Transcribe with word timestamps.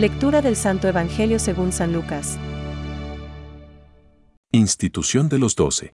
Lectura 0.00 0.40
del 0.40 0.56
Santo 0.56 0.88
Evangelio 0.88 1.38
según 1.38 1.72
San 1.72 1.92
Lucas. 1.92 2.38
Institución 4.50 5.28
de 5.28 5.38
los 5.38 5.56
Doce. 5.56 5.92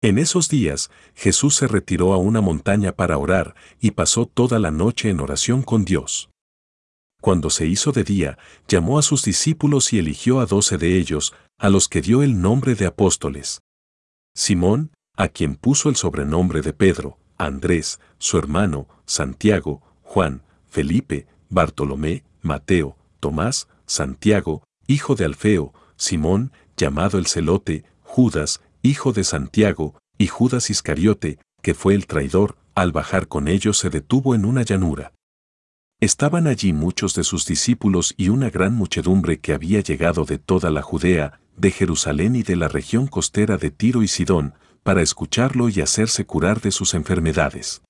En 0.00 0.16
esos 0.16 0.48
días, 0.48 0.92
Jesús 1.16 1.56
se 1.56 1.66
retiró 1.66 2.12
a 2.12 2.18
una 2.18 2.40
montaña 2.40 2.92
para 2.92 3.18
orar 3.18 3.56
y 3.80 3.90
pasó 3.90 4.26
toda 4.26 4.60
la 4.60 4.70
noche 4.70 5.10
en 5.10 5.18
oración 5.18 5.62
con 5.62 5.84
Dios. 5.84 6.30
Cuando 7.20 7.50
se 7.50 7.66
hizo 7.66 7.90
de 7.90 8.04
día, 8.04 8.38
llamó 8.68 8.96
a 8.96 9.02
sus 9.02 9.24
discípulos 9.24 9.92
y 9.92 9.98
eligió 9.98 10.38
a 10.38 10.46
doce 10.46 10.78
de 10.78 10.96
ellos, 10.96 11.34
a 11.58 11.68
los 11.68 11.88
que 11.88 12.02
dio 12.02 12.22
el 12.22 12.40
nombre 12.40 12.76
de 12.76 12.86
apóstoles. 12.86 13.60
Simón, 14.36 14.92
a 15.16 15.26
quien 15.26 15.56
puso 15.56 15.88
el 15.88 15.96
sobrenombre 15.96 16.62
de 16.62 16.74
Pedro, 16.74 17.18
Andrés, 17.36 17.98
su 18.18 18.38
hermano, 18.38 18.86
Santiago, 19.04 19.82
Juan, 20.02 20.44
Felipe, 20.68 21.26
Bartolomé, 21.48 22.22
Mateo, 22.40 22.96
Tomás, 23.20 23.68
Santiago, 23.86 24.64
hijo 24.86 25.14
de 25.14 25.24
Alfeo, 25.24 25.72
Simón, 25.96 26.52
llamado 26.76 27.18
el 27.18 27.26
celote, 27.26 27.84
Judas, 28.02 28.60
hijo 28.82 29.12
de 29.12 29.22
Santiago, 29.22 29.94
y 30.18 30.26
Judas 30.26 30.70
Iscariote, 30.70 31.38
que 31.62 31.74
fue 31.74 31.94
el 31.94 32.06
traidor, 32.06 32.56
al 32.74 32.92
bajar 32.92 33.28
con 33.28 33.48
ellos 33.48 33.78
se 33.78 33.90
detuvo 33.90 34.34
en 34.34 34.44
una 34.44 34.62
llanura. 34.62 35.12
Estaban 36.00 36.46
allí 36.46 36.72
muchos 36.72 37.14
de 37.14 37.24
sus 37.24 37.44
discípulos 37.44 38.14
y 38.16 38.30
una 38.30 38.48
gran 38.48 38.74
muchedumbre 38.74 39.38
que 39.38 39.52
había 39.52 39.80
llegado 39.80 40.24
de 40.24 40.38
toda 40.38 40.70
la 40.70 40.80
Judea, 40.80 41.40
de 41.56 41.70
Jerusalén 41.70 42.36
y 42.36 42.42
de 42.42 42.56
la 42.56 42.68
región 42.68 43.06
costera 43.06 43.58
de 43.58 43.70
Tiro 43.70 44.02
y 44.02 44.08
Sidón, 44.08 44.54
para 44.82 45.02
escucharlo 45.02 45.68
y 45.68 45.82
hacerse 45.82 46.24
curar 46.24 46.62
de 46.62 46.70
sus 46.70 46.94
enfermedades. 46.94 47.82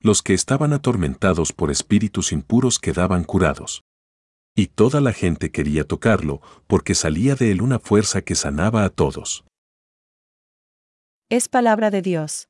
Los 0.00 0.22
que 0.22 0.34
estaban 0.34 0.72
atormentados 0.72 1.52
por 1.52 1.70
espíritus 1.70 2.32
impuros 2.32 2.78
quedaban 2.78 3.22
curados. 3.22 3.82
Y 4.56 4.68
toda 4.68 5.00
la 5.00 5.12
gente 5.12 5.50
quería 5.50 5.84
tocarlo, 5.84 6.40
porque 6.66 6.94
salía 6.94 7.34
de 7.34 7.52
él 7.52 7.62
una 7.62 7.78
fuerza 7.78 8.22
que 8.22 8.34
sanaba 8.34 8.84
a 8.84 8.90
todos. 8.90 9.44
Es 11.30 11.48
palabra 11.48 11.90
de 11.90 12.02
Dios. 12.02 12.48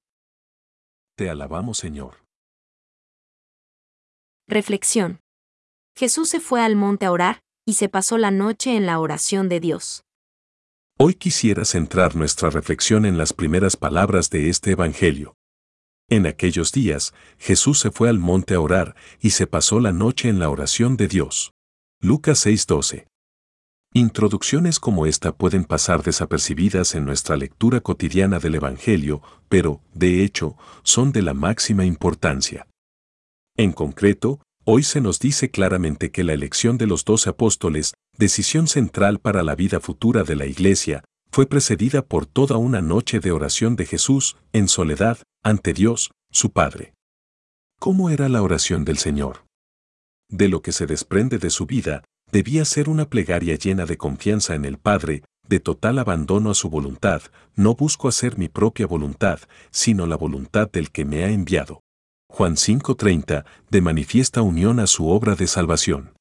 Te 1.17 1.29
alabamos, 1.29 1.79
Señor. 1.79 2.25
Reflexión. 4.49 5.21
Jesús 5.95 6.31
se 6.31 6.41
fue 6.41 6.63
al 6.63 6.77
monte 6.77 7.07
a 7.07 7.13
orar, 7.13 7.41
y 7.67 7.75
se 7.75 7.89
pasó 7.89 8.17
la 8.17 8.31
noche 8.31 8.75
en 8.75 8.87
la 8.87 8.99
oración 8.99 9.49
de 9.49 9.61
Dios. 9.61 10.03
Hoy 10.99 11.15
quisiera 11.15 11.65
centrar 11.65 12.17
nuestra 12.17 12.51
reflexión 12.51 13.07
en 13.07 13.17
las 13.17 13.33
primeras 13.33 13.77
palabras 13.77 14.29
de 14.31 14.49
este 14.49 14.73
Evangelio. 14.73 15.35
En 16.09 16.27
aquellos 16.27 16.73
días, 16.73 17.15
Jesús 17.39 17.79
se 17.79 17.91
fue 17.91 18.09
al 18.09 18.19
monte 18.19 18.55
a 18.55 18.61
orar 18.61 18.97
y 19.21 19.31
se 19.31 19.47
pasó 19.47 19.79
la 19.79 19.93
noche 19.93 20.29
en 20.29 20.39
la 20.39 20.51
oración 20.51 20.97
de 20.97 21.07
Dios. 21.07 21.53
Lucas 22.03 22.47
6:12. 22.47 23.09
Introducciones 23.93 24.81
como 24.81 25.05
esta 25.05 25.37
pueden 25.37 25.65
pasar 25.65 26.03
desapercibidas 26.03 26.95
en 26.95 27.05
nuestra 27.05 27.37
lectura 27.37 27.83
cotidiana 27.83 28.39
del 28.39 28.55
Evangelio, 28.55 29.21
pero, 29.51 29.83
de 29.93 30.25
hecho, 30.25 30.57
son 30.83 31.13
de 31.13 31.21
la 31.21 31.35
máxima 31.35 31.85
importancia. 31.85 32.67
En 33.55 33.73
concreto, 33.73 34.41
hoy 34.65 34.83
se 34.83 35.03
nos 35.03 35.19
dice 35.19 35.51
claramente 35.51 36.11
que 36.11 36.25
la 36.25 36.33
elección 36.33 36.79
de 36.79 36.87
los 36.87 37.05
doce 37.05 37.29
apóstoles, 37.29 37.93
decisión 38.17 38.67
central 38.67 39.19
para 39.19 39.43
la 39.43 39.55
vida 39.55 39.79
futura 39.79 40.23
de 40.23 40.37
la 40.37 40.47
Iglesia, 40.47 41.05
fue 41.31 41.45
precedida 41.45 42.01
por 42.01 42.25
toda 42.25 42.57
una 42.57 42.81
noche 42.81 43.21
de 43.21 43.31
oración 43.31 43.77
de 43.77 43.85
Jesús, 43.85 44.39
en 44.55 44.69
soledad, 44.69 45.19
ante 45.45 45.75
Dios, 45.75 46.13
su 46.31 46.51
Padre. 46.51 46.95
¿Cómo 47.79 48.09
era 48.09 48.31
la 48.31 48.41
oración 48.41 48.87
del 48.87 48.97
Señor? 48.97 49.50
De 50.31 50.49
lo 50.49 50.63
que 50.63 50.73
se 50.73 50.87
desprende 50.87 51.39
de 51.39 51.51
su 51.51 51.67
vida, 51.67 52.05
debía 52.31 52.65
ser 52.65 52.89
una 52.89 53.05
plegaria 53.09 53.57
llena 53.57 53.85
de 53.85 53.97
confianza 53.97 54.55
en 54.55 54.65
el 54.65 54.79
Padre, 54.79 55.25
de 55.49 55.59
total 55.59 55.99
abandono 55.99 56.51
a 56.51 56.55
su 56.55 56.71
voluntad, 56.71 57.23
no 57.57 57.75
busco 57.75 58.07
hacer 58.07 58.39
mi 58.39 58.49
propia 58.49 58.87
voluntad, 58.87 59.41
sino 59.73 60.07
la 60.07 60.17
voluntad 60.17 60.71
del 60.71 60.93
que 60.93 61.05
me 61.05 61.25
ha 61.25 61.31
enviado. 61.31 61.81
Juan 62.29 62.57
5:30, 62.57 63.45
de 63.69 63.81
manifiesta 63.81 64.43
unión 64.43 64.79
a 64.79 64.87
su 64.87 65.09
obra 65.09 65.35
de 65.35 65.49
salvación. 65.49 66.13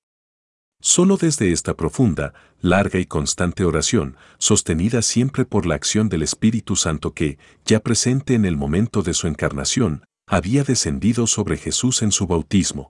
Solo 0.82 1.18
desde 1.18 1.52
esta 1.52 1.76
profunda, 1.76 2.34
larga 2.62 3.00
y 3.00 3.06
constante 3.06 3.64
oración, 3.66 4.16
sostenida 4.40 5.04
siempre 5.04 5.46
por 5.46 5.68
la 5.68 5.76
acción 5.76 6.10
del 6.10 6.24
Espíritu 6.24 6.76
Santo 6.76 7.14
que, 7.14 7.38
ya 7.66 7.82
presente 7.82 8.34
en 8.34 8.46
el 8.46 8.58
momento 8.58 9.04
de 9.04 9.14
su 9.14 9.28
encarnación, 9.28 10.04
había 10.26 10.64
descendido 10.64 11.28
sobre 11.28 11.58
Jesús 11.58 12.02
en 12.02 12.12
su 12.12 12.26
bautismo. 12.26 12.92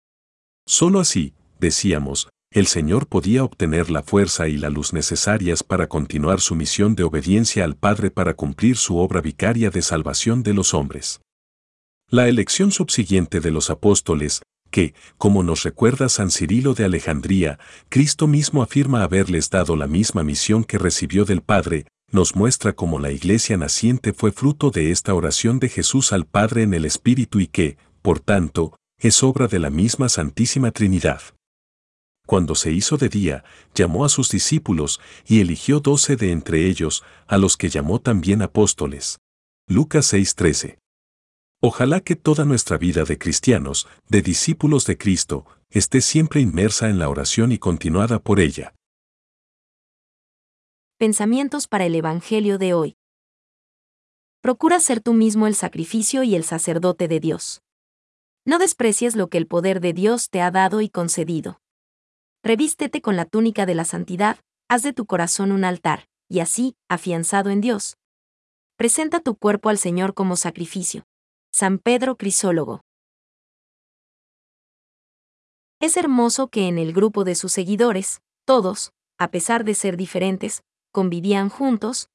Solo 0.67 1.01
así, 1.01 1.35
decíamos, 1.59 2.29
el 2.53 2.67
Señor 2.67 3.07
podía 3.07 3.45
obtener 3.45 3.91
la 3.91 4.03
fuerza 4.03 4.47
y 4.47 4.59
la 4.59 4.69
luz 4.69 4.93
necesarias 4.93 5.63
para 5.63 5.89
continuar 5.89 6.41
su 6.41 6.55
misión 6.55 6.95
de 6.95 7.03
obediencia 7.03 7.65
al 7.65 7.77
Padre 7.77 8.11
para 8.11 8.35
cumplir 8.35 8.77
su 8.77 8.99
obra 8.99 9.23
vicaria 9.23 9.71
de 9.71 9.81
salvación 9.81 10.43
de 10.43 10.53
los 10.53 10.75
hombres. 10.75 11.23
La 12.11 12.29
elección 12.29 12.71
subsiguiente 12.71 13.41
de 13.41 13.51
los 13.51 13.71
apóstoles, 13.71 14.43
que, 14.71 14.95
como 15.17 15.43
nos 15.43 15.63
recuerda 15.63 16.11
San 16.11 16.31
Cirilo 16.31 16.75
de 16.75 16.85
Alejandría, 16.85 17.59
Cristo 17.89 18.27
mismo 18.27 18.63
afirma 18.63 19.03
haberles 19.03 19.49
dado 19.49 19.77
la 19.77 19.87
misma 19.87 20.23
misión 20.23 20.63
que 20.65 20.77
recibió 20.77 21.25
del 21.25 21.41
Padre, 21.41 21.87
nos 22.11 22.37
muestra 22.37 22.75
cómo 22.75 22.99
la 22.99 23.11
iglesia 23.11 23.57
naciente 23.57 24.13
fue 24.13 24.31
fruto 24.31 24.71
de 24.71 24.91
esta 24.91 25.15
oración 25.15 25.59
de 25.59 25.71
Jesús 25.71 26.13
al 26.13 26.27
Padre 26.27 26.65
en 26.65 26.75
el 26.75 26.85
Espíritu 26.85 27.41
y 27.41 27.47
que, 27.47 27.79
por 28.03 28.21
tanto, 28.21 28.77
es 29.03 29.23
obra 29.23 29.47
de 29.47 29.59
la 29.59 29.69
misma 29.69 30.09
Santísima 30.09 30.71
Trinidad 30.71 31.21
cuando 32.33 32.55
se 32.55 32.73
hizo 32.73 32.97
de 32.97 33.11
día, 33.11 33.45
llamó 33.75 34.07
a 34.07 34.09
sus 34.09 34.31
discípulos 34.31 35.01
y 35.27 35.41
eligió 35.41 35.81
doce 35.81 36.17
de 36.17 36.33
entre 36.33 36.67
ellos, 36.67 37.05
a 37.27 37.37
los 37.37 37.59
que 37.59 37.69
llamó 37.69 38.01
también 38.01 38.41
apóstoles. 38.41 39.19
Lucas 39.69 40.07
6:13. 40.15 40.79
Ojalá 41.61 42.01
que 42.01 42.17
toda 42.17 42.47
nuestra 42.47 42.79
vida 42.79 43.05
de 43.05 43.19
cristianos, 43.19 43.87
de 44.09 44.23
discípulos 44.23 44.87
de 44.87 44.97
Cristo, 44.97 45.47
esté 45.69 46.01
siempre 46.01 46.41
inmersa 46.41 46.89
en 46.89 46.99
la 46.99 47.11
oración 47.11 47.53
y 47.53 47.59
continuada 47.59 48.19
por 48.19 48.41
ella. 48.41 48.75
Pensamientos 50.97 51.69
para 51.69 51.85
el 51.85 51.95
Evangelio 51.95 52.57
de 52.57 52.73
hoy. 52.73 52.97
Procura 54.41 54.81
ser 54.81 55.01
tú 55.01 55.13
mismo 55.13 55.47
el 55.47 55.55
sacrificio 55.55 56.23
y 56.23 56.35
el 56.35 56.45
sacerdote 56.45 57.09
de 57.09 57.21
Dios. 57.21 57.61
No 58.45 58.59
desprecies 58.59 59.15
lo 59.15 59.29
que 59.29 59.39
el 59.39 59.47
poder 59.47 59.81
de 59.81 59.93
Dios 59.93 60.29
te 60.29 60.41
ha 60.41 60.51
dado 60.51 60.81
y 60.81 60.89
concedido. 60.89 61.61
Revístete 62.43 63.01
con 63.01 63.15
la 63.15 63.25
túnica 63.25 63.67
de 63.67 63.77
la 63.77 63.85
santidad, 63.85 64.39
haz 64.69 64.83
de 64.83 64.93
tu 64.93 65.07
corazón 65.07 65.53
un 65.53 65.65
altar, 65.65 66.09
y 66.29 66.41
así, 66.41 66.75
afianzado 66.89 67.51
en 67.51 67.61
Dios. 67.61 67.99
Presenta 68.77 69.21
tu 69.21 69.37
cuerpo 69.37 69.69
al 69.69 69.79
Señor 69.79 70.13
como 70.13 70.35
sacrificio. 70.35 71.05
San 71.53 71.79
Pedro 71.79 72.17
Crisólogo. 72.17 72.81
Es 75.79 75.97
hermoso 75.97 76.49
que 76.49 76.67
en 76.67 76.79
el 76.79 76.93
grupo 76.93 77.25
de 77.25 77.35
sus 77.35 77.53
seguidores, 77.53 78.23
todos, 78.45 78.93
a 79.19 79.31
pesar 79.31 79.65
de 79.65 79.75
ser 79.75 79.97
diferentes, 79.97 80.63
convivían 80.91 81.49
juntos, 81.49 82.09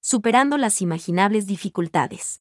superando 0.00 0.56
las 0.56 0.80
imaginables 0.80 1.46
dificultades. 1.46 2.40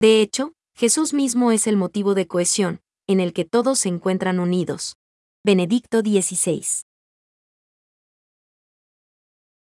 De 0.00 0.20
hecho, 0.20 0.54
Jesús 0.74 1.12
mismo 1.12 1.52
es 1.52 1.66
el 1.66 1.76
motivo 1.76 2.14
de 2.14 2.26
cohesión, 2.26 2.80
en 3.06 3.20
el 3.20 3.32
que 3.32 3.44
todos 3.44 3.78
se 3.80 3.88
encuentran 3.88 4.40
unidos. 4.40 4.96
Benedicto 5.44 6.00
XVI. 6.00 6.64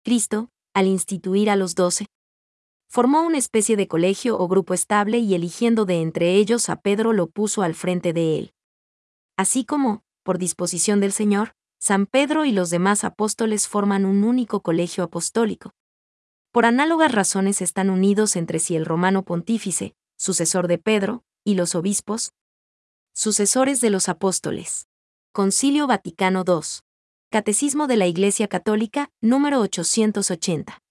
Cristo, 0.03 0.49
al 0.73 0.87
instituir 0.87 1.49
a 1.49 1.55
los 1.55 1.75
doce, 1.75 2.07
formó 2.87 3.23
una 3.23 3.37
especie 3.37 3.75
de 3.75 3.87
colegio 3.87 4.37
o 4.39 4.47
grupo 4.47 4.73
estable 4.73 5.17
y 5.17 5.35
eligiendo 5.35 5.85
de 5.85 6.01
entre 6.01 6.35
ellos 6.35 6.69
a 6.69 6.77
Pedro 6.77 7.11
lo 7.11 7.27
puso 7.27 7.61
al 7.61 7.75
frente 7.75 8.13
de 8.13 8.37
él. 8.37 8.53
Así 9.37 9.65
como, 9.65 10.03
por 10.23 10.37
disposición 10.37 11.01
del 11.01 11.11
Señor, 11.11 11.55
San 11.77 12.05
Pedro 12.05 12.45
y 12.45 12.51
los 12.51 12.69
demás 12.69 13.03
apóstoles 13.03 13.67
forman 13.67 14.05
un 14.05 14.23
único 14.23 14.61
colegio 14.61 15.03
apostólico. 15.03 15.73
Por 16.51 16.65
análogas 16.65 17.11
razones 17.11 17.61
están 17.61 17.89
unidos 17.89 18.37
entre 18.37 18.59
sí 18.59 18.75
el 18.75 18.85
romano 18.85 19.23
pontífice, 19.23 19.93
sucesor 20.17 20.67
de 20.67 20.77
Pedro, 20.77 21.23
y 21.43 21.55
los 21.55 21.75
obispos, 21.75 22.33
sucesores 23.13 23.81
de 23.81 23.89
los 23.89 24.09
apóstoles. 24.09 24.87
Concilio 25.31 25.87
Vaticano 25.87 26.43
II. 26.47 26.81
Catecismo 27.29 27.87
de 27.87 27.97
la 27.97 28.07
Iglesia 28.07 28.47
Católica, 28.47 29.09
número 29.21 29.59
880. 29.59 30.84